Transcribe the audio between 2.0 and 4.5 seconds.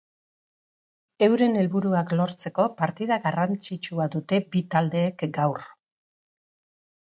lortzeko partida garrantzitsua dute